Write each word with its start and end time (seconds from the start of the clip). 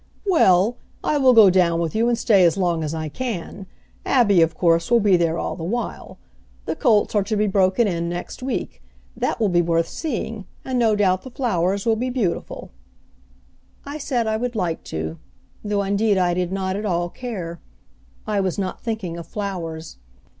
"Well, 0.25 0.77
I 1.03 1.19
will 1.19 1.33
go 1.35 1.51
down 1.51 1.79
with 1.79 1.93
you, 1.93 2.09
and 2.09 2.17
stay 2.17 2.43
as 2.43 2.57
long 2.57 2.83
as 2.83 2.95
I 2.95 3.07
can. 3.07 3.67
Abby, 4.03 4.41
of 4.41 4.55
course, 4.55 4.89
will 4.89 4.99
be 4.99 5.15
there 5.15 5.37
all 5.37 5.55
the 5.55 5.63
while. 5.63 6.17
The 6.65 6.75
colts 6.75 7.13
are 7.13 7.21
to 7.21 7.35
be 7.35 7.45
broken 7.45 7.87
in 7.87 8.09
next 8.09 8.41
week 8.41 8.81
that 9.15 9.39
will 9.39 9.47
be 9.49 9.61
worth 9.61 9.87
seeing; 9.87 10.47
and 10.65 10.79
no 10.79 10.95
doubt 10.95 11.21
the 11.21 11.29
flowers 11.29 11.85
will 11.85 11.97
be 11.97 12.09
beautiful." 12.09 12.71
I 13.85 13.99
said 13.99 14.25
I 14.25 14.37
would 14.37 14.55
like 14.55 14.83
to 14.85 15.19
though 15.63 15.83
indeed 15.83 16.17
I 16.17 16.33
did 16.33 16.51
not 16.51 16.75
at 16.75 16.83
all 16.83 17.07
care. 17.07 17.59
I 18.25 18.39
was 18.39 18.57
not 18.57 18.81
thinking 18.81 19.17
of 19.19 19.27
flowers. 19.27 19.97